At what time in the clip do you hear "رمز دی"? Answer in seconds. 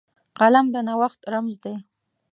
1.33-1.75